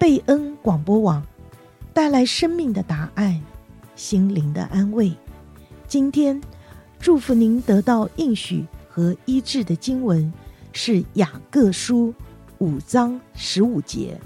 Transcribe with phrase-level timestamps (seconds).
[0.00, 1.22] 贝恩广播网，
[1.92, 3.38] 带来生命的答案，
[3.94, 5.12] 心灵的安慰。
[5.86, 6.40] 今天
[6.98, 10.32] 祝福您得到应许和医治的经文
[10.72, 12.14] 是雅各书
[12.56, 14.18] 五章十五节。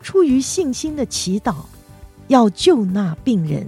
[0.00, 1.56] 出于信心的祈祷，
[2.28, 3.66] 要救那病人，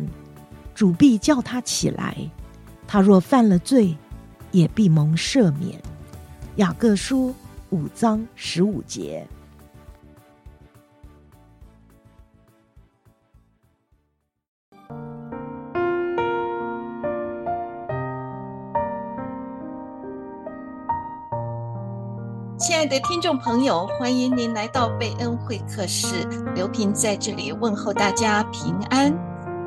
[0.74, 2.16] 主必叫他起来。
[2.88, 3.94] 他若犯了罪，
[4.50, 5.78] 也必蒙赦免。
[6.56, 7.34] 雅各书
[7.68, 9.28] 五章十五节。
[22.88, 26.24] 的听众朋友，欢迎您来到贝恩会客室。
[26.54, 29.12] 刘平在这里问候大家平安。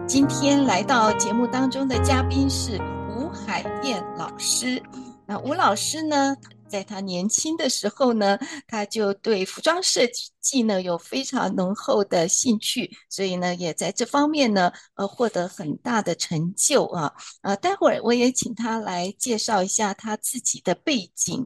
[0.07, 4.81] 今天来到节目当中的嘉宾是吴海燕老师。
[5.25, 6.33] 那吴老师呢，
[6.69, 10.01] 在他年轻的时候呢，他就对服装设
[10.39, 17.13] 计呢有非常浓厚的兴趣，所以呢，也在这方面呢，呃，获得很大的成就啊。
[17.41, 21.45] 呃，待会儿我也请他来介绍一下他自己的背景。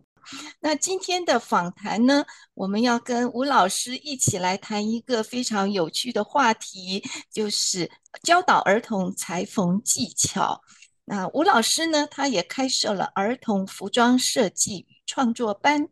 [0.59, 7.89] 那今天的访谈呢，我们要跟吴老师一起来谈一个非常有趣的话题，就是
[8.23, 10.61] 教导儿童裁缝技巧。
[11.05, 15.89] 那吴老师呢，他也开设了儿童服装设计与创作班。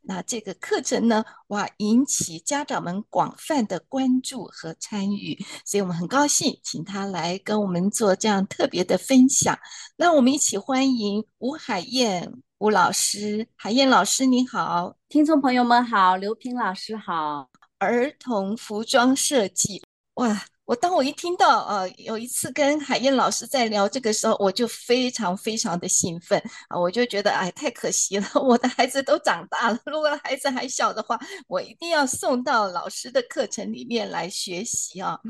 [0.00, 9.58] 那这个课程呢，哇，引起家长们广泛的关注和参与，所以我们很高兴请他来跟我们做这样特别的分享。
[9.96, 19.82] 那我们一起欢迎吴海燕吴老师，海燕老师你好，听众朋友们好，刘平老师好，儿童服装设计，
[20.14, 20.44] 哇。
[20.64, 26.76] 我当我一听到，呃，有一次跟海燕老师在聊这个时候，我就非常非常的兴奋啊！
[26.76, 35.20] 我就觉得，哎，太可惜了， 我的孩子都长大了，如果孩子还小的话，我一定要送到老师的课程里面来学习啊。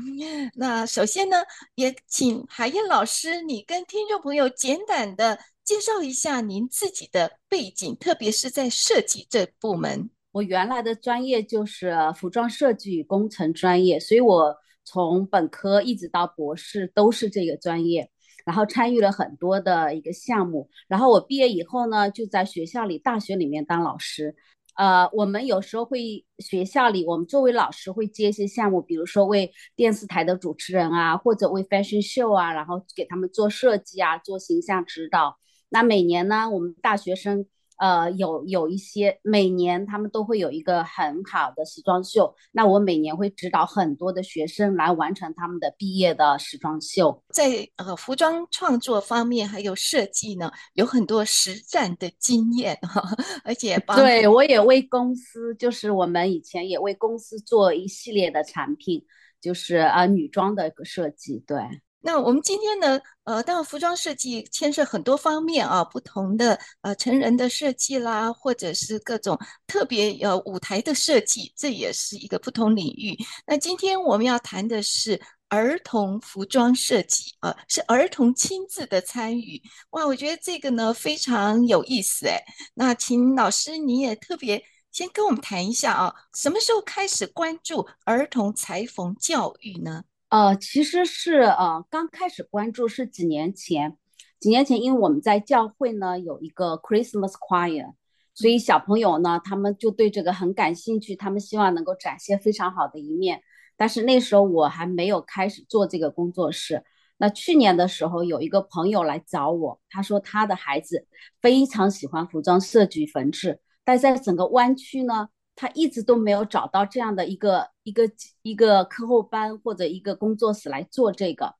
[0.55, 1.37] 那首先呢，
[1.75, 10.09] 也请海燕老师，你跟听众朋友简短的介绍一下您自己的背景，特别是在设计这部门。
[10.31, 14.55] 我原来的专业就是服装设计与工程专业，所以我。
[14.89, 18.09] 从本科一直到博士都是这个专业，
[18.45, 20.69] 然后参与了很多的一个项目。
[20.87, 24.33] 然后我毕业以后呢，就在学校里、大学里面当老师。
[24.77, 35.37] 呃，我们有时候会学校里，我们作为老师会接一些项目，比如说为电视台的主持人啊，或者为 fashion show 啊，然后给他们做设计啊，做形象指导。
[35.69, 37.45] 那每年呢，我们大学生。
[37.79, 47.23] 呃，有有一些每年他们都会有一个很好的时装秀，那我每年会指导很多的学生来完成他们的毕业的时装秀。
[47.29, 53.03] 在呃服装创作方面还有设计呢，有很多实战的经验哈，
[53.43, 59.05] 而且对我也为公司，就是我们以前也为公司做一系列的产品，
[59.39, 61.61] 就是呃女装的一个设计，对。
[61.99, 73.17] 那我们今天呢，呃，当然服装设计牵涉很多方面啊，不同的呃成人的设计啦，或者是各种特别呃舞台的设计，这也是一个不同领域。
[73.45, 75.19] 那今天我们要谈的是
[75.49, 79.61] 儿童服装设计啊，呃，是儿童亲自的参与。
[79.89, 82.41] 哇，我觉得这个呢非常有意思哎。
[82.75, 90.03] 那请老师你也特别先跟我们谈一下啊，什么时候开始关注儿童裁缝教育呢？
[90.29, 93.97] 呃，其实是呃刚开始关注是几年前，
[94.41, 97.93] 几年前因为我们在教会呢有一个 Christmas Choir，
[98.33, 103.41] 所以小朋友呢他们就对这个很感兴趣，他们希望能够展现非常好的一面。
[103.77, 106.83] 但是那时候我还没有开始做这个工作室。
[107.17, 111.07] 那去年的时候有一个朋友来找我，他说他的孩子
[111.41, 115.29] 非常喜欢服装设计缝制，但在整个湾区呢。
[115.59, 118.03] 他一直都没有找到这样的一个一个
[118.41, 121.55] 一个课后班或者一个工作室来做这个，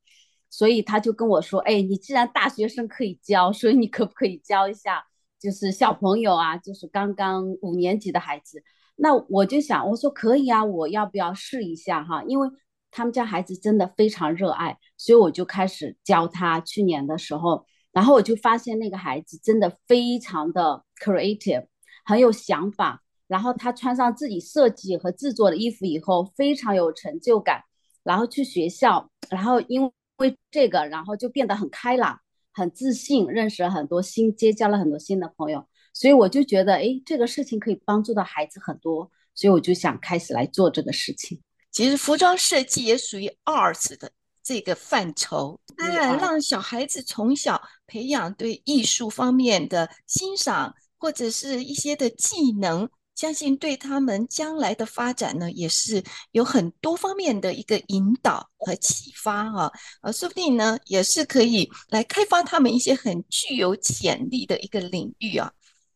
[0.49, 5.05] 所以他就跟我说：“哎，你既然大学生可以教，所以你可不可以教一下，
[5.39, 8.61] 就是小朋友啊，就是刚刚五年级的孩子？”
[8.99, 12.22] 那我就想，我说可以啊，我要不要试一下哈？
[12.28, 12.49] 因为
[12.91, 16.59] 他们家孩子真的非常热爱，所以我就开始教他。
[16.59, 21.67] 去年的时候，然后我就发现那个孩子真的非常的 creative，
[22.03, 23.02] 很有想法。
[23.28, 27.64] 然后他穿上自己设计和制作的衣服以后，非常有成就感。
[28.03, 29.84] 然后去学校，然后因
[30.20, 32.18] 为这个，然后就变得很开朗、
[32.53, 35.68] 很自信，认识了很多新，结交了很多新的朋友。
[35.94, 41.41] 所以我就觉得，哎，这个事情可以帮助到孩子很多，所以我就想开始来做这个事情。
[41.70, 44.09] 其实服装设计也属于 arts 的
[44.41, 52.90] 这个范畴，当然让小孩子从小培养对艺术方面的欣赏，或者是一些的技能。
[53.17, 56.03] 相信对他们将来的发展呢，也是
[56.34, 59.72] 有很多方面的一个引导和启发哈。
[60.03, 65.52] 呃，说不定呢，也是可以来开发他们一些很具有潜力的一个领域啊。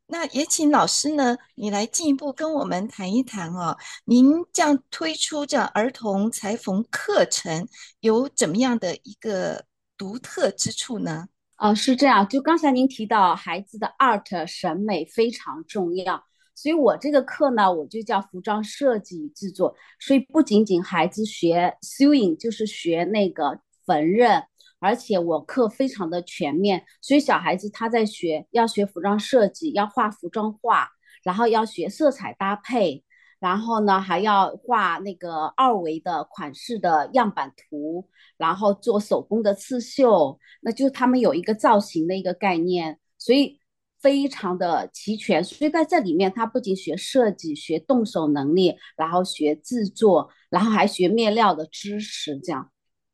[0.07, 3.77] 那也请老师呢，你来进一步跟我们谈一谈啊。
[4.05, 7.67] 您这样推出这样儿童裁缝课程，
[7.99, 9.63] 有怎么样的一个
[9.95, 11.27] 独特之处呢？
[11.55, 12.27] 啊，是这样。
[12.27, 16.25] 就刚才您提到孩子的 art 审美非常重要。
[16.61, 19.75] 所以我这个课呢，我就叫服装设计与制作。
[19.99, 24.43] 所以不仅仅孩子学 sewing，就是学那个缝纫，
[24.79, 26.85] 而且我课非常的全面。
[27.01, 30.87] 所以小孩子他在学，要学服装设计，要画服装画，
[31.23, 33.03] 然后要学色彩搭配，
[33.39, 42.99] 然后呢还要画那个二维的款式的样板图，然后做手工的刺绣，那就他们有一个造型的一个概念。
[43.17, 43.60] 所以。
[44.01, 52.69] 非常的齐全，所以在这里面，他不仅学设计、学动手能力，然后学制作，然后还学面料的知识，这样。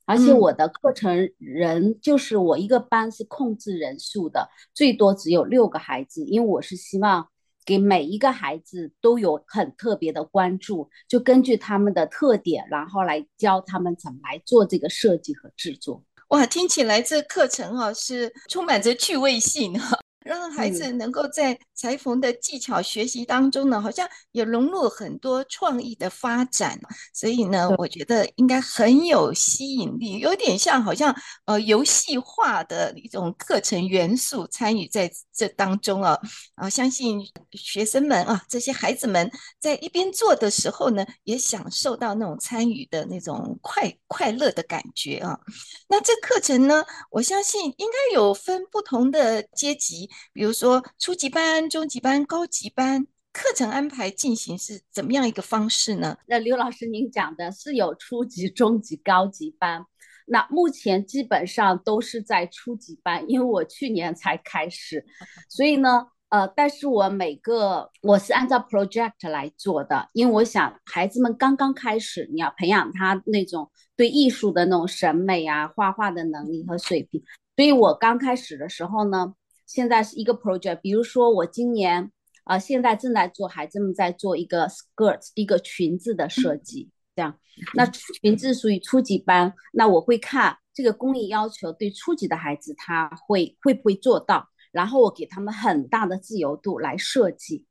[0.06, 7.28] 而且我的课程人就是我一个班是控制人数的，最多只有六个孩子，因为我是希望
[7.66, 16.02] 给每一个孩子都有很特别的关注，就根据他们的特点，然后来教他们怎么来做这个设计和制作。
[16.30, 20.00] 哇，听起来这课程啊是充满着趣味性哈。
[20.28, 26.78] 让孩子能够在裁缝的技巧学习当中呢，好像也融入很多创意的发展，
[27.14, 31.16] 所以呢，我觉得应该很有吸引力，有点像好像
[31.46, 36.20] 呃游戏化的一种课程元素参与在这当中啊，
[36.56, 37.22] 啊，相信
[37.54, 45.40] 学生们啊，这些孩子们在一边做的时候呢，也享受到那种参与的那种快快乐的感觉啊。
[45.88, 50.10] 那这课程呢，我相信应该有分不同的阶级。
[50.34, 56.18] 比如说初级班、中级班、高级班，课程安排进行是怎么样一个方式呢？
[56.28, 59.86] 那刘老师您讲的是有初级、 中级、高级班，
[60.26, 65.06] 那目前基本上都是在初级班，因为我去年才开始，
[65.50, 77.22] 所以呢，呃，但是我每个我是按照 project 来做的，因为我想孩子们刚刚开始，你要培养他那种对艺术的那种审美啊、画画的能力和水平，
[77.56, 79.36] 所以我刚开始的时候呢。
[79.68, 82.06] 现在是一个 project，比如说我今年
[82.46, 87.38] 啊、呃，现在正在做，孩子们在做一个 skirt，一个裙子的设计，这样。
[87.74, 97.66] 那裙子属于初级班，那我会看这个工艺要求对初级的孩子他会会不会做到，然后我给他们很大的自由度来设计，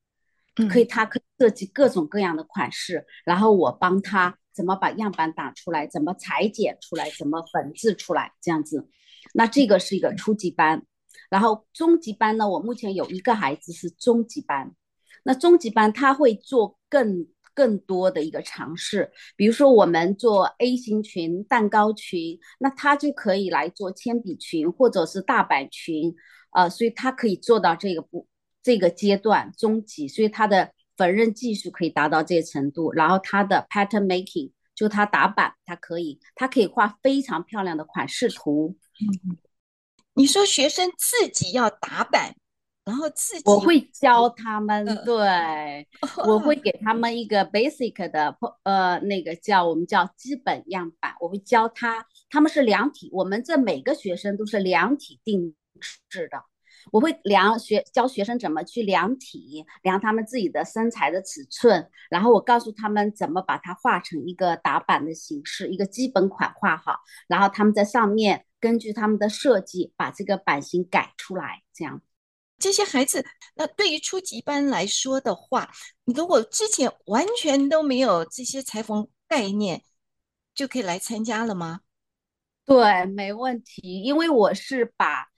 [0.69, 8.87] 可以他可以设计各种各样的款式，然后我帮他怎么把样板打出来，怎么裁剪出来，怎么缝制出来，这样子。
[9.33, 10.85] 那这个是一个初级班。
[11.31, 14.73] 然后中级班呢，我目前有一个孩子是中级班，
[15.25, 26.15] 那中级班他会做更更多的一个尝试，比如说我们做 A 型裙、蛋糕裙，那他就可以来做铅笔裙或者是大摆裙，
[26.53, 28.29] 呃，所以他可以做到这个步
[28.63, 38.77] 这个阶段中级，所以他的缝纫技术可以达到这个程度，然后他的 pattern making 就他打版，他可以他可以画非常漂亮的款式图。
[40.17, 42.35] 嗯你说学生自己要打板，
[42.87, 45.87] 然后自己我会教他们，嗯、对，
[46.27, 55.55] 我会给他们一个 basic 的呃那个叫我们叫基本样板，我会教他，他们是量体，我们这每个学生都是量体定
[56.09, 56.43] 制的，
[56.93, 68.45] 我会量学教学生怎么去量体，量他们自己的身材的尺寸，然后我告诉他们怎么把它画成一个打版的形式，一个基本款画好，然后他们在上面。
[68.59, 72.01] 根据他们的设计，把这个版型改出来，这样。
[72.59, 73.25] 这些孩子，
[73.55, 75.71] 那对于初级班来说的话，
[76.05, 79.85] 你如果之前完全都没有这些裁缝概念，
[80.55, 81.81] 就可以来参加了吗？
[82.65, 85.29] 对，没问题，因为我是把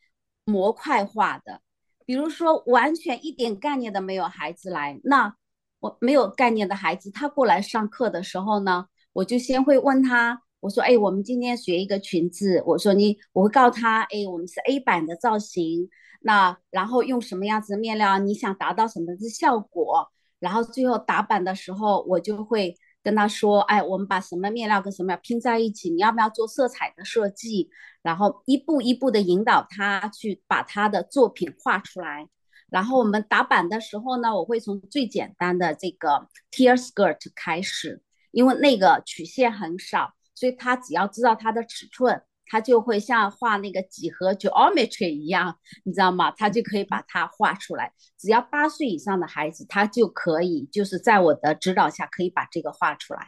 [0.48, 1.60] 模块化的。
[2.06, 5.36] 比如说，完全一点概念都没有孩子来，那
[5.80, 10.40] 我没有概念的孩子，他过来上课的时候呢，我就先会问他。
[10.60, 12.62] 我说，哎，我们今天学一个裙子。
[12.66, 15.88] 我说你，我会告诉他，哎，我们是 A 版的造型，
[16.22, 18.18] 那然后用什么样子的面料？
[18.18, 20.08] 你想达到什么的效果？
[20.40, 25.90] 然后最后打版的时候，我就会跟他说，哎，我们把什么面料跟什么拼在一起？
[25.90, 27.70] 你要不要做色彩的设计？
[28.02, 32.28] 然后一步一步的引导他去把他的作品画出来。
[32.70, 40.14] 然后我们打版的时候呢，我会从最简单的这个 tier skirt 开始，因为那个曲线很少。
[40.34, 46.30] 所以他只要知道它的尺寸，他就会像画那个几何 geometry 一样，你知道吗？
[46.32, 47.92] 他就可以把它画出来。
[48.18, 53.26] 只要八岁以上的孩子，他就可以就是在我的指导下可以把这个画出来。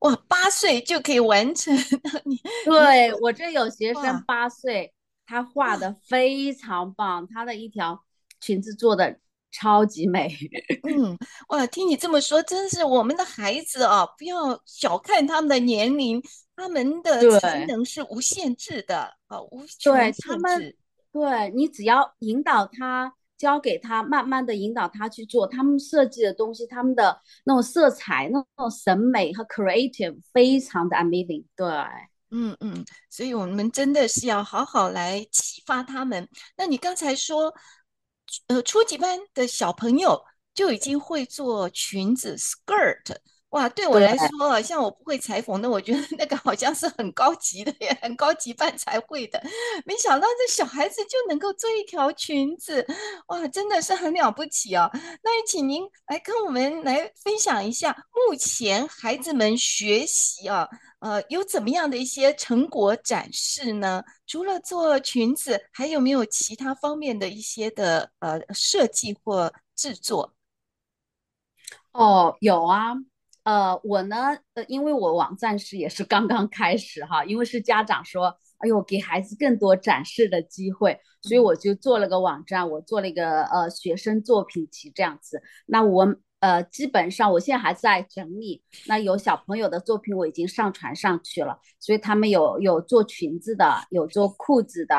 [0.00, 1.74] 哇，八岁就可以完成？
[2.24, 4.92] 你对我这有学生八岁，
[5.26, 8.04] 他画的非常棒，他的一条
[8.40, 9.18] 裙子做的。
[9.52, 10.32] 超级美，
[10.88, 16.22] 嗯，哇，听你这么说，真是我们的孩子啊，不要小看他们的年龄，
[16.60, 19.64] 他们的潜能是无限制的啊，无。
[19.82, 20.74] 对他们，
[21.10, 31.44] 对你只要引导他，教给他，慢慢的引导他去做，他们设计的东西，他们的那种色彩，那种审美和 creative 非常的 amazing。
[31.56, 31.66] 对，
[32.30, 36.28] 嗯嗯，所以我们真的是要好好来启发他们。
[36.56, 37.54] 那你刚才说。
[38.46, 40.22] 呃，初级班的小朋友
[40.54, 43.16] 就已经会做裙子 skirt，
[43.50, 49.42] 哇，对我来说，像我不会裁缝的，我觉得那个好像是很高级的，也很高级班才会的。
[49.84, 52.86] 没想到这小孩子就能够做一条裙子，
[53.26, 54.88] 哇，真的是很了不起哦。
[55.22, 60.68] 那也请您来跟我们来分享一下，目前孩子们学习啊。
[61.00, 64.04] 呃，有怎么样的一些成果展示呢？
[64.26, 70.34] 除了做裙子，还有没有其他方面的一些的呃设计或制作？
[71.92, 72.94] 哦，有啊，
[73.44, 85.42] 呃，我呢，呃，因为我网站是也是刚刚开始哈，因为是家长说，哎呦，给孩子更多展示的机会，所以我就做了个网站，我做了一个呃学生作品集这样子。
[85.66, 86.16] 那我。
[86.40, 88.62] 呃，基本上我现在还在整理。
[88.86, 94.96] 那有小朋友的作品我已经上传上去了，所以他们有有做裙子的，有做裤子的，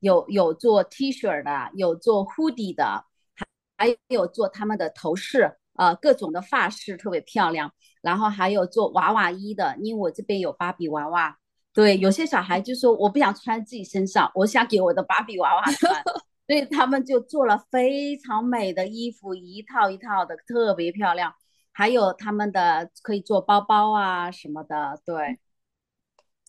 [0.00, 3.04] 有有做 T 恤的，有做 hoodie 的，
[3.36, 3.46] 还
[3.86, 7.72] 还有做他们的头饰，呃，各种的发饰特别漂亮。
[8.02, 11.38] 然后还有做娃娃衣的，因为我这边有芭比娃娃。
[11.72, 16.02] 对，有些小孩就说我不想穿自己身上，我想给我的芭比娃娃穿。
[16.46, 21.32] 所以他们就做了非常美的衣服，一套一套的，特别漂亮。
[21.72, 25.38] 还有他们的可以做包包啊什么的，对。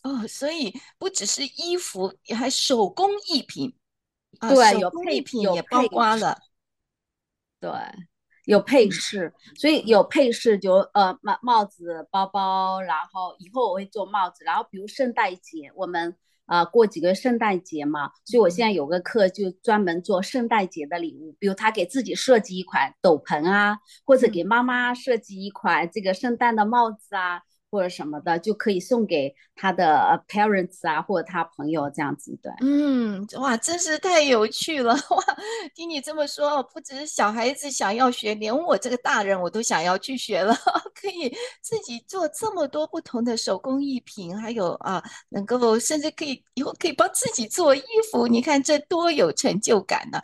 [0.03, 3.77] 哦，所以不只是衣服，还手工艺品。
[4.39, 6.37] 对，啊、有配品也包括了。
[7.59, 7.69] 对，
[8.51, 16.15] 有配饰，所以有配饰就呃帽帽子、包包，然后以后我会做帽子，然后比如圣诞节我们。
[16.47, 27.43] 啊、呃，过几个圣诞节嘛，所以我现在有个课就专门做圣诞节的礼物，比如他给自己设计一款斗篷啊，或者给妈妈设计一款这个圣诞的帽子啊。
[27.71, 32.51] 或者什么的就可以送给他的 parents 啊，或者他朋友这样子，对。
[32.61, 35.23] 嗯，哇，真是太有趣了 哇！
[35.73, 40.53] 听你这么说，不只是小孩子想要学，连我这个大人我都想要去学了。
[40.93, 50.21] 可以自己做这么多不同的手工艺品，还有啊，能够甚至可以以后可以帮自己做衣服，你看这多有成就感呢、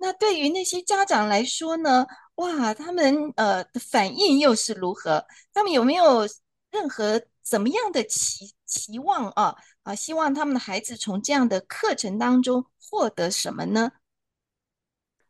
[0.00, 2.06] 那对于那些家长来说呢？
[2.36, 5.24] 哇，他们呃的反应又是如何？
[5.52, 6.26] 他们有没有？
[6.70, 13.92] 任何怎么样的期期望啊啊，希望他们的孩子从这样的课程当中获得什么呢？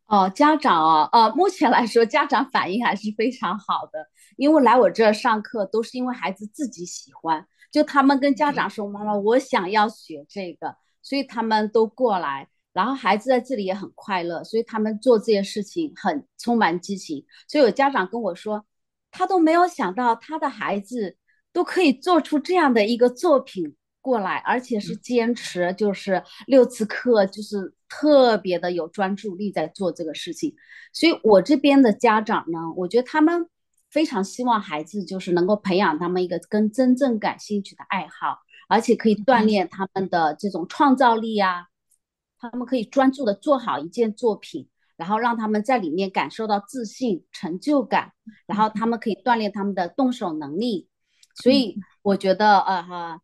[0.07, 17.25] 哦，家长啊，呃，目前来说，家长反应还是非常好的，因为来我这儿上课都是因为孩子自己喜欢，就他们跟家长说：“妈妈，我想要学这个。”所以他们都过来，然后孩子在这里也很快乐，所以他们做这些事情很充满激情。
[17.47, 18.67] 所以有家长跟我说，
[19.11, 21.17] 他都没有想到他的孩子。
[21.59, 30.55] 都可以做出这样的一个作品过来，而且是坚持，就是六次课，就是特别的有专注力在做这个事情。
[30.93, 33.49] 所以，我这边的家长呢，我觉得他们
[33.91, 38.39] 非常希望孩子就是能够培养他们一个跟真正感兴趣的爱好，
[38.69, 41.67] 而且可以锻炼他们的这种创造力啊。
[42.39, 48.13] 他们可以专注的做好一件作品，然后让他们在里面感受到自信、成就感，
[48.47, 50.89] 然后他们可以锻炼他们的动手能力。
[51.43, 53.21] 所以我觉得，呃哈，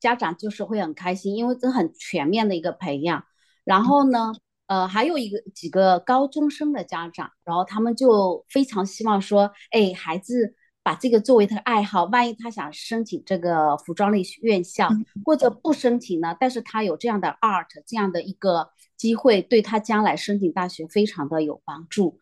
[0.00, 3.24] 家长就是会很开心，因为这很全面的一个培养。
[3.64, 4.32] 然后呢，
[4.68, 14.88] 呃，还有一个几个高中生的家长，然后他们就非常希望说，哎，孩子把这个作为他的爱好，万一他想申请这个服装类院校，
[15.24, 22.18] 或者不申请呢，但是他有这样的 art 这样的一个机会，对他将来申请大学非常的有帮助。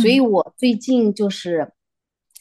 [0.00, 1.72] 所以我最近就是。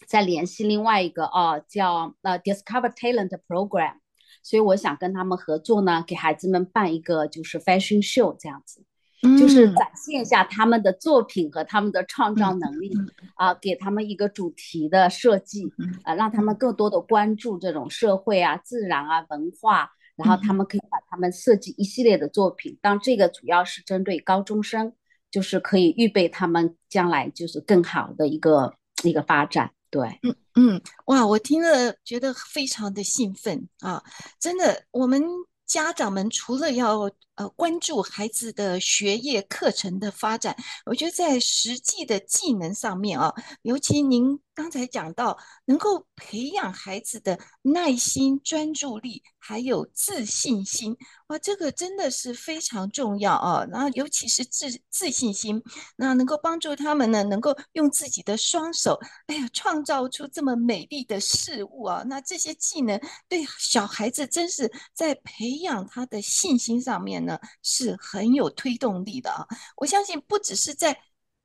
[0.07, 3.95] 再联系另外一个啊，叫呃 Discover Talent Program，
[4.43, 8.83] 所以我想跟他们合作呢，给孩子们办一个就是 Fashion Show 这样子，
[9.23, 12.53] 嗯、就是展现一下他们的作品和他们的创造。
[12.53, 12.91] 能力
[13.35, 13.49] 啊、嗯。
[13.49, 15.65] 呃，给他们一个主题的设计
[16.03, 22.77] 啊、呃，让他们更多的关注这种社会啊、自然啊、文化，然后他们可以把他们设计一系列的作品。
[22.81, 24.93] 当这个主要是针对高中生，
[25.29, 29.71] 就是可以预备他们将来就是更好的一个一个发展。
[29.95, 34.03] 对，嗯嗯，哇，我听了觉得非常的兴奋啊！
[34.41, 35.23] 真的，我们
[35.65, 40.53] 家长们除了要呃关注孩子的学业课程的发展，
[40.85, 44.37] 我觉得在实际的技能上面啊，尤其您。
[44.55, 50.95] 刚才讲到能够培养孩子的耐心、专注力，还有自信心，
[51.27, 53.65] 哇，这个真的是非常重要啊！
[53.69, 55.61] 然后尤其是自自信心，
[55.97, 58.97] 那能够帮助他们呢，能够用自己的双手，
[59.27, 62.03] 哎呀，创造出这么美丽的事物啊！
[62.07, 62.97] 那这些技能
[63.27, 69.45] 对小孩子真是在培养他的信心上面呢，是很有推动力的啊！
[69.75, 70.97] 我相信不只是在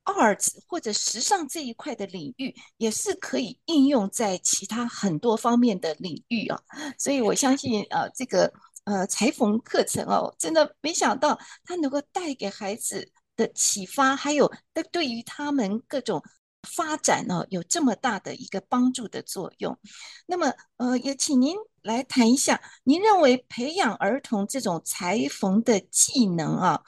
[0.05, 6.59] art 或者时尚这一块的领域，也是可以应用在其他很多方面的领域啊，
[6.97, 8.51] 所以我相信呃，这个
[8.85, 14.51] 呃裁缝课程哦，真的没想到它能够带给孩子的启发，还有
[14.91, 16.23] 对于他们各种
[16.67, 19.77] 发展呢，有这么大的一个帮助的作用。
[20.25, 26.81] 那么呃，也请您来谈一下，您认为培养儿童这种裁缝的技能啊？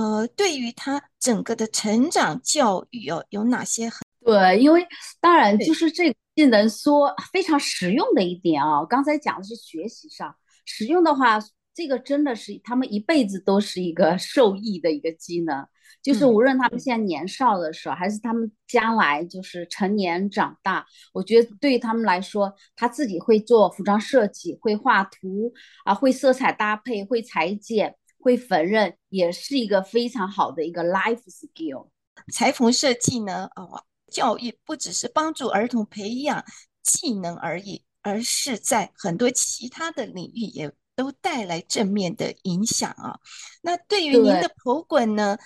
[0.00, 3.98] 呃，对于他整个的成长教育哦，有哪些很？
[4.24, 4.86] 对，因为
[5.20, 8.82] 当然就是这个技能说非常实用的一点啊。
[8.86, 11.38] 刚才讲的是学习上实用的话，
[11.74, 15.66] 这个真的是他们一辈子都是一个 受益的一个技能。
[16.02, 25.52] 就是无论他们现在年少的时候，嗯、还是他们将来就是成年长大，我觉得对于他们来说，他自己会做服装设计，会画图
[25.84, 27.96] 啊，会色彩搭配，会裁剪。
[28.20, 31.88] 会缝纫也是一个非常好的一个 life skill。
[32.32, 36.44] 裁缝设计呢，哦，教育不只是帮助儿童培养
[36.82, 43.18] 技能而已，而是在很多其他的领域也都带来正面的影响啊。
[43.62, 45.38] 那对于您的婆滚呢，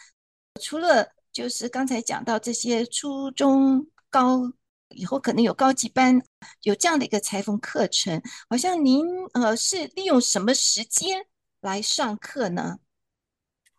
[0.61, 4.53] 除了就是刚才讲到这些初中高
[4.91, 6.21] 以后可能有高级班
[6.63, 9.05] 有这样的一个裁缝课程，好像您
[9.35, 11.25] 呃是利用什么时间
[11.65, 12.79] 来上课呢？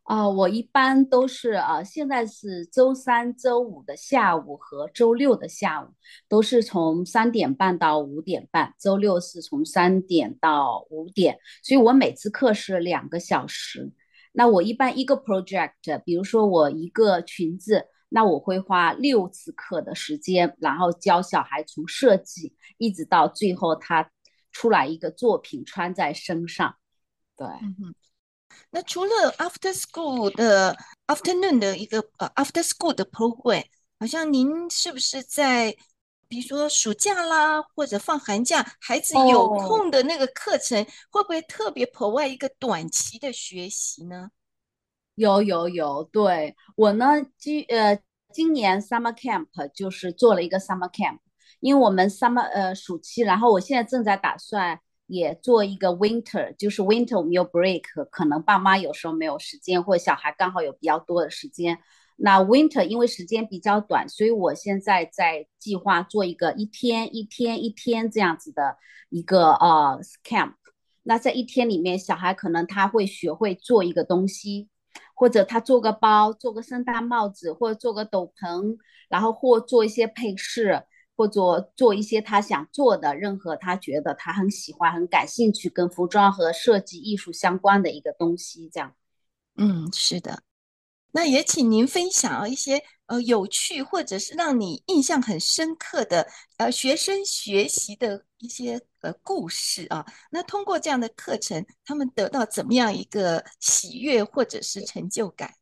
[0.01, 5.93] 啊、我一般都是啊、现在是周三、周五的下午和周六的下午，
[6.27, 13.91] 都是从三点半到五点半，周六是从三点到五点，所以我每次课是两个小时。
[14.31, 24.09] 那我一般一个 project，比如说我一个裙子，那我会花六次课的时间，然后教小孩从设计一直到最后他
[24.51, 26.75] 出来一个作品穿在身上。
[27.37, 27.93] 对，嗯，
[28.69, 33.65] 那除了 after school 的 afternoon 的一个呃 after school 的 program，
[33.99, 35.75] 好像您是不是在
[36.29, 44.29] 比如说暑假啦，或者放寒假，孩子有空的那个课程，哦、会不会特别 provide 一个短期的学习呢？
[45.15, 47.99] 有有有，对我呢，今呃
[48.33, 51.19] 今年 summer camp 就是做了一个 summer camp，
[51.59, 54.79] 因为我们 summer 呃暑期，然后我现在正在打算。
[55.07, 61.79] 也做一个 winter，就是 winter 我们有 break，可能爸妈有时候没有时间，或者小孩刚好有比较多的时间。
[62.17, 68.77] 那 winter 因为时间比较短，所以我现在在计划做一个一天一天一天这样子的
[69.09, 70.53] 一个呃 camp。
[71.03, 74.69] 那在一天里面，小孩可能他会学会做一个东西，
[75.13, 78.77] 或者他做个包，做个圣诞帽子，或者做个斗篷，
[79.09, 80.83] 然后或做一些配饰。
[81.15, 88.93] 或者做一些他想做的，任何他觉得他很喜欢、很感兴趣，跟服装和设计艺术相关的一个东西，这样。
[89.57, 90.43] 嗯，是的。
[91.11, 100.05] 那也请您分享一些呃有趣或者是让你印象很深刻的呃学生学习的一些呃故事啊。
[100.29, 105.53] 那通过这样的课程，他们得到怎么样一个喜悦或者是成就感？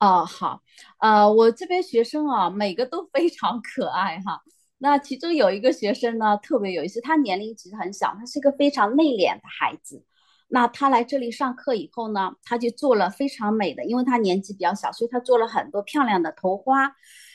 [0.00, 0.62] 哦，好，
[0.98, 4.40] 呃，我这边学生啊，每个都非常可爱哈。
[4.78, 10.04] 那其中有一个学生呢，特别有意思，他年龄其实很小，他是个非常内敛的孩子。
[10.46, 16.92] 那他来这里上课以后呢，他就做了非常美的，因为他年纪比较小，所以他做了很多漂亮的头花，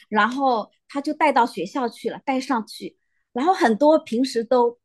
[0.07, 2.97] 然后他就带到学校去了，带上去，
[3.33, 4.79] 然后很多平时都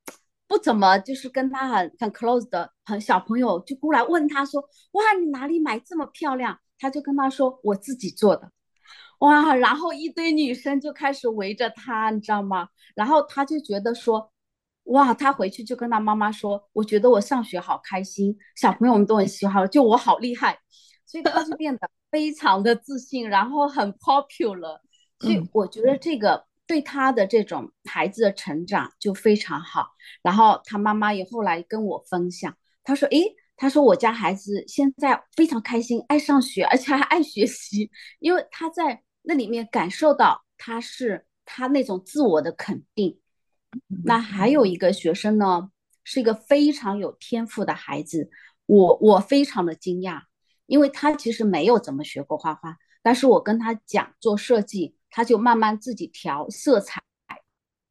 [0.48, 4.60] 不怎么就是跟他很很 close 的很小朋友就过来问他说
[4.92, 8.50] ：“哇，你哪里买这么漂亮？”他就跟他说：“我自己做的，
[9.20, 12.68] 哇！”然后一堆女生就开始围着他，你知道吗？
[12.94, 14.32] 然后他就觉得说
[14.84, 20.58] ：“哇！”他回去就跟他妈妈说：“我觉得我上学好开心，小朋友们都很喜欢，就我好厉害。”
[21.04, 24.78] 所以他就变得非常的自信，然后很 popular。
[25.20, 29.88] 所以我觉得这个对他的这种孩子的成长就非常好。
[30.22, 32.54] 然后他妈妈也后来跟我分享。
[32.84, 37.90] 他说，诶，他说我家孩子现在非常开心，爱上学，而且还爱学习，
[38.20, 43.20] 因为他在那里面感受到他是他那种自我的肯定。
[44.04, 45.70] 那还有一个学生呢，
[46.04, 48.30] 是一个非常有天赋的孩子，
[48.66, 50.22] 我我非常的惊讶，
[50.66, 57.02] 因为他其实没有怎么学过画画，但是我跟他讲做设计，他就慢慢自己调色彩，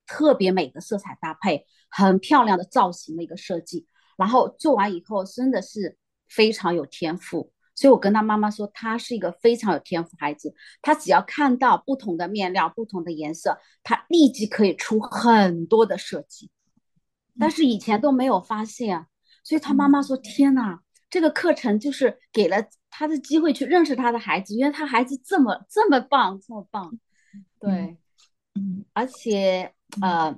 [0.07, 3.85] 特别美的色彩搭配，很漂亮的造型的一个设计，
[4.17, 7.53] 然后做完以后真的是非常有天赋。
[7.73, 10.51] 所以我跟他妈妈说，他是一个非常有天赋孩子。
[10.81, 16.49] 他只要看到不同的面料、不同的颜色，他立即可以出很多的设计。
[17.39, 19.05] 但是以前都没有发现，
[19.43, 22.57] 所以他妈妈说：“天哪，这个课程就是给了
[22.89, 26.97] 他的机会去认识他的孩子，因为他孩子这么这么棒，这么棒。”
[27.61, 27.95] 对，
[28.55, 30.35] 嗯，而且呃，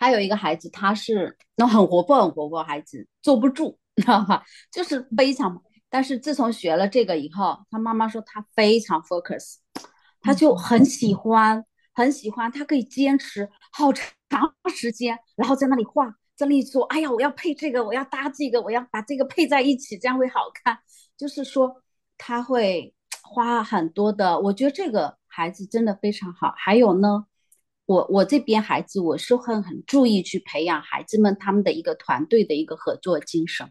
[0.00, 4.42] 还有一个孩子，他是那很活泼、很活泼孩子，坐不住， 你知道吧？
[4.72, 5.62] 就是非常。
[5.90, 9.56] 但是自从学了这个以后，他妈妈说他非常 focus，
[10.22, 16.84] 他就很喜欢，很喜欢，他可以坚持好长时间，然后在那里画，在那里做。
[16.86, 20.78] 哎呀，我要配这个，我要搭这个，我要把这个配在一起，这样会好看。
[21.18, 21.82] 就是说
[22.16, 26.54] 他会花很多的，我觉得这个孩子真的非常好。
[26.56, 27.26] 还有呢，
[27.90, 33.68] 我我这边孩子，我是会很注意去培养孩子们他们的一个团队的一个合作精神。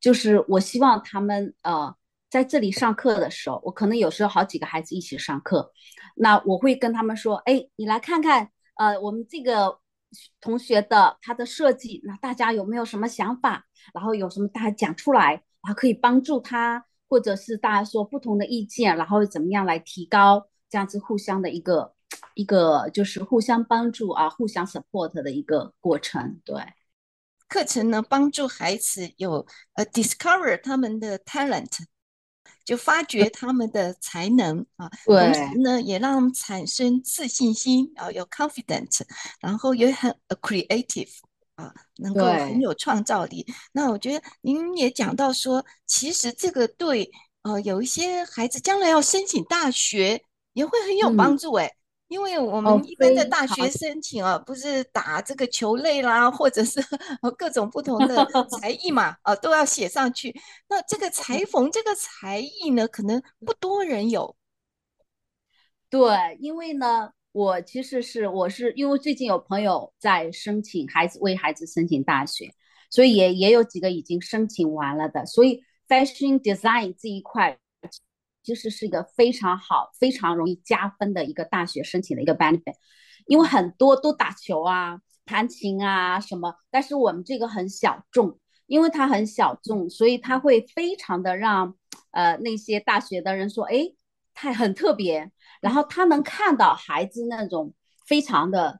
[0.00, 1.94] 就是我希望他们呃
[2.28, 5.70] 在这里上课的时候，我可能有时候好几个孩子一起上课，
[6.16, 9.78] 那我会跟他们说，哎，你来看看，呃，我们这个
[10.40, 13.64] 同学的他的设计，那大家有没有什么想法？
[13.94, 21.94] 然后有什么大家讲出来，然后可以帮助他，或者是大家说不同的意见，然后怎么样来提高，这样子互相的一个
[22.36, 26.54] 一个就是互相帮助啊，互相 support 的一个过程，对。
[27.48, 31.78] 课程呢，帮助孩子有呃 discover 他们的 talent，
[32.62, 34.90] 就发掘他们的才能啊。
[35.06, 35.32] 对。
[35.32, 39.00] 同时呢，也让他们产生自信心啊，有 confidence，
[39.40, 41.08] 然后也很 creative
[41.54, 43.46] 啊，能够很有创造力。
[43.72, 47.10] 那我觉得您也讲到说，其实这个对
[47.42, 50.22] 呃有一些孩子将来要申请大学
[50.52, 51.64] 也会很有帮助哎。
[51.66, 51.76] 嗯
[52.08, 56.80] 因为我们一般的大学申请啊，不是打这个球类啦，或者是
[57.36, 58.24] 各种不同的
[58.60, 60.32] 才艺嘛，啊，都要写上去。
[60.68, 64.36] 那这个裁缝这个才艺呢，可能不多人有。
[65.90, 72.48] 对，因为呢，我其实是我是因为最近有朋友在申请孩子为孩子申请大学，
[72.88, 77.58] 所以也也有几个已经申请完了的，所以 fashion design 这一块。
[78.46, 82.76] 其实是一个非常好、非常容易加分的一个大学申请的一个 benefit，
[83.26, 91.74] 因为很多都打球啊、弹琴啊什么，但是我们这个很小众，因为它很小众，所以它会非常的让
[92.12, 93.92] 呃那些大学的人说，哎，
[94.32, 97.74] 他很特别，然后他能看到孩子那种
[98.06, 98.78] 非常的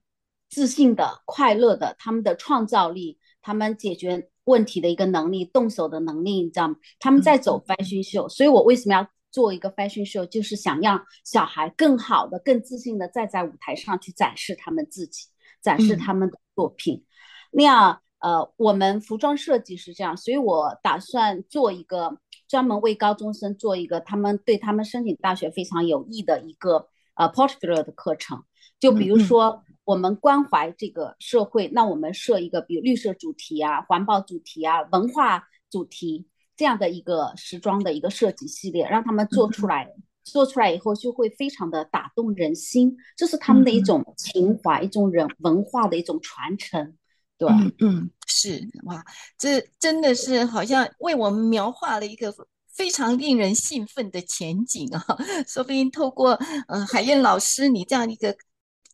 [0.48, 6.76] 自信的、快乐的，他们的创造力，他们解决问题的一个能力、动手的能力，你知道吗？
[7.00, 9.08] 他们在走 fashion show，所以我为什么要？
[9.36, 15.26] 做一个 fashion show，就是想让小孩更好的、更自信的再在舞台上去展示他们自己，
[15.60, 16.94] 展示他们的作品。
[16.94, 17.04] 嗯、
[17.50, 22.16] 那样，呃，我们服装设计是这样，所以我打算做一个
[22.48, 28.42] 专门为高中生做一个他们对他们申请大学非常有益的一个呃 portfolio 的课程。
[28.80, 36.26] 就比如说，我们关怀这个社会，嗯嗯，那我们设一个比如绿色主题啊、环保主题啊、文化主题。
[36.56, 46.96] 这样的一个时装的一个设计系列，让他们做出来，嗯、做出来以后就会非常的打动人心，这是他们的一种情怀，嗯、一种人文化的一种传承。
[47.36, 49.04] 对，嗯，嗯，是哇，
[49.36, 52.34] 这真的是好像为我们描画了一个
[52.72, 55.04] 非常令人兴奋的前景啊！
[55.46, 56.30] 说不定透过
[56.68, 58.34] 呃海燕老师你这样一个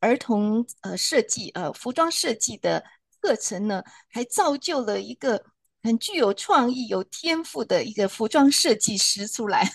[0.00, 2.82] 儿童呃设计呃服装设计的
[3.20, 5.44] 课程呢，还造就了一个。
[5.82, 9.68] 很具有创意、有天赋的一个服装设计师出来，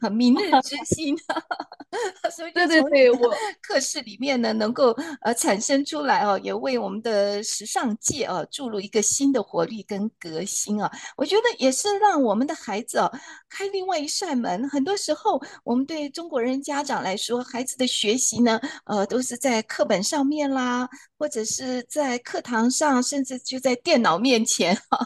[0.00, 1.16] 很 明日之 星。
[2.30, 10.90] 所以，对对对，我课室里面呢，能够呃产生出来哦，也为我们的时尚界哦注入一个新的活力跟革新啊。
[11.16, 13.10] 我觉得也是让我们的孩子哦
[13.48, 14.68] 开另外一扇门。
[14.68, 25.04] 很多时候，我们对中国人家长来说，孩子的学习呢，呃，都是在课本上面啦，或者是在课堂上，甚至就在电脑面前哈。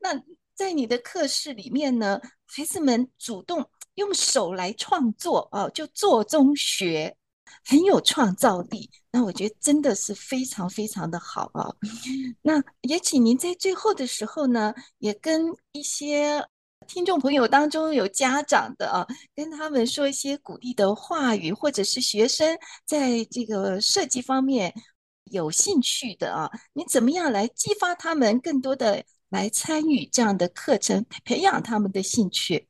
[0.00, 0.22] 那
[0.54, 7.16] 在你的课室里面呢，孩子们主动用手来创作哦，就做中学。
[7.64, 8.88] 很有创造力。
[9.10, 11.66] 那我觉得真的是非常非常的好啊。
[12.42, 16.46] 那也请您在最后的时候呢，也跟一些
[16.86, 19.04] 听众朋友当中有家长的啊，
[19.34, 22.56] 跟他们说一些鼓励的话语，或者是学生
[22.86, 24.72] 在这个设计方面
[25.24, 32.68] 有兴趣的啊，你怎么样来激发他们更多的来参与这样的课程，培养他们的兴趣？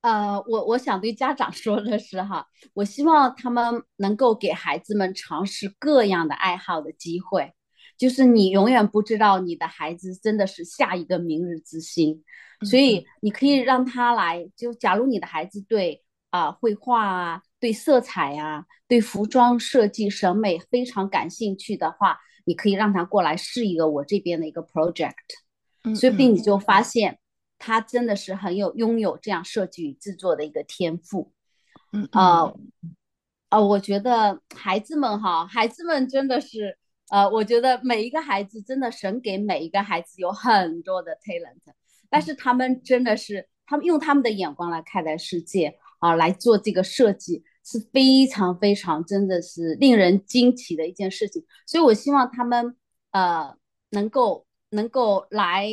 [0.00, 7.52] 呃，我我想对家长说的是哈，我希望他们能够给孩子们尝试各样的爱好的机会，
[7.98, 12.22] 就是你永远不知道你的孩子真的是下一个明日之星，
[12.64, 25.12] 所以你可以让他来，就假如你的孩子对啊、呃、绘画啊、对色彩啊、对服装设计审美非常感兴趣的话，你可以让他过来试一个我这边的一个 project，
[25.94, 27.18] 说不定你就发现。
[27.60, 31.32] 他真的是很有拥有这样设计与制作的一个天赋，
[31.92, 32.60] 嗯啊、呃
[33.50, 36.78] 呃，我觉得孩子们哈，孩子们真的是，
[37.10, 41.74] 呃，我觉得每一个孩子真的神给每一个孩子有很多的 talent，
[42.08, 52.76] 但是他们真的是，他们用他们的眼光来看待世界啊、呃，来做这个设计是非常非常真的是令人惊奇的一件事情，所以我希望他们
[53.10, 53.56] 呃
[53.90, 55.70] 能够能够来。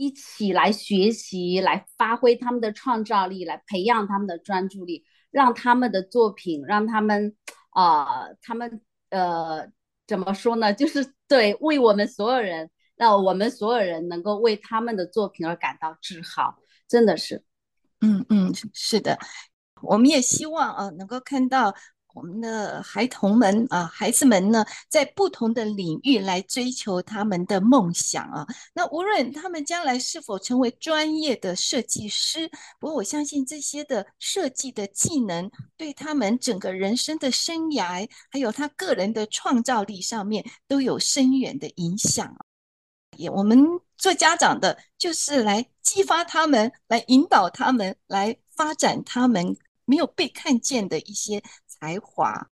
[0.00, 7.34] 一起来学习，来发挥他们的创造力，来培养他们的专注力，让他们的作品，让他们，
[7.70, 9.68] 啊、他们，呃，
[10.06, 10.70] 怎么说呢？
[10.78, 16.54] 就是对，为我们所有人，让我们所有人能够为他们的作品而感到自豪，
[16.86, 17.42] 真的是，
[18.00, 19.18] 嗯嗯，是的，
[19.82, 21.74] 我们也希望啊，能够看到。
[22.18, 28.44] 我们的孩童们啊，孩子们呢，在不同的领域来追求他们的梦想啊。
[28.74, 32.50] 那无论他们将来是否成为专业的设计师，
[32.80, 42.36] 不过我相信这些的设计的技能，对他们整个人生的生涯，还有他个人的创造力上面，都有深远的影响。
[43.16, 43.64] 也，我们
[43.96, 51.42] 做家长的，就是来激发他们，来引导他们，来发展他们没有被看见的一些。
[51.80, 52.48] 才华，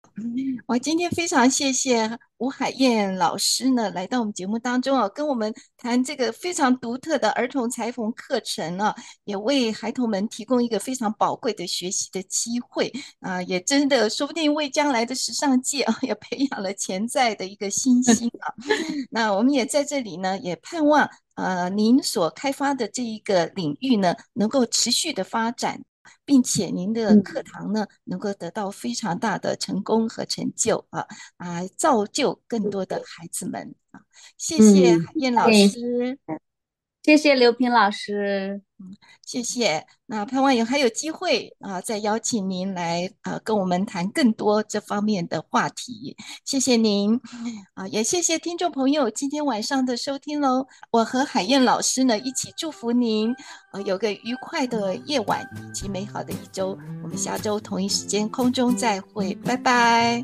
[0.66, 18.54] 我今天非常谢谢吴海燕老师呢，来到我们节目当中啊，跟我们谈这个非常独特的儿童裁缝课程啊，也为孩童们提供一个非常宝贵的学习的机会啊，也真的说不定为将来的时尚界啊，也培养了潜在的一个新星啊。
[19.10, 25.82] 那我们也在这里呢，也盼望呃您所开发的这一个领域呢，能够持续的发展。
[26.24, 34.00] 并且您的课堂呢，能够得到非常大的成功和成就啊啊，造就更多的孩子们啊！
[34.36, 36.18] 谢谢海燕老师。
[37.02, 39.86] 谢谢刘平老师，嗯，谢谢。
[40.06, 46.14] 那盼望有还有机会啊，再邀请您来啊，跟我们谈更多这方面的话题。
[46.44, 47.18] 谢谢您
[47.74, 50.66] 啊，也谢谢听众朋友今天晚上的收听喽。
[50.90, 53.34] 我和海燕老师呢一起祝福您，
[53.72, 56.78] 呃，有个愉快的夜晚以及美好的一周。
[57.02, 60.22] 我们下周同一时间空中再会，拜拜。